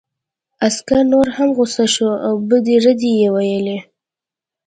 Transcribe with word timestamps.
عسکر 0.67 0.97
نور 1.11 1.27
هم 1.35 1.49
غوسه 1.57 1.85
شو 1.93 2.09
او 2.27 2.33
بدې 2.49 2.75
ردې 2.85 3.11
یې 3.21 3.27
وویلې 3.33 3.79